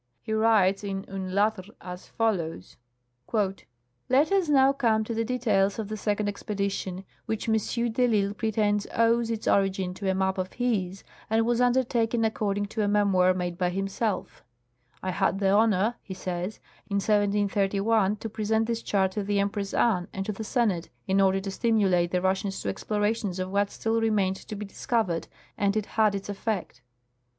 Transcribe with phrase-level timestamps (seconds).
[0.19, 1.61] He writes in" Une Lettre"
[1.93, 2.75] as follows:"
[4.09, 7.53] Let us now come to the details of the second expedition, which M.
[7.53, 12.57] de risle pretends owes its origin to a map of his and was undertalcen accord
[12.57, 14.43] ing to a memoir made by himself.'
[15.03, 16.59] I had the honor,' he says,'
[16.89, 21.21] in 1731 to present this chart to the Empress Anne and to the Senate, in
[21.21, 25.27] order to stimulate the Eussians to explorations of what still remained to be dis covered,
[25.59, 26.81] and it had its effect.'